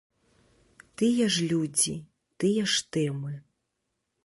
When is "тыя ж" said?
1.01-1.45, 2.45-2.83